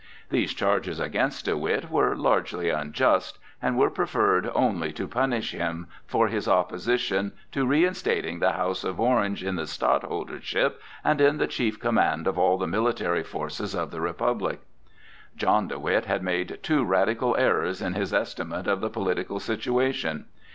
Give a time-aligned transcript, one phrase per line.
[0.31, 5.85] These charges against De Witt were largely unjust, and were preferred only to punish him
[6.07, 11.45] for his opposition to reinstating the house of Orange in the stadtholdership and in the
[11.45, 14.61] chief command of all the military forces of the Republic.
[15.37, 20.25] John de Witt had made two radical errors in his estimate of the political situation.